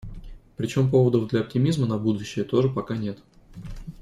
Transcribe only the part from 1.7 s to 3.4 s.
на будущее тоже пока нет.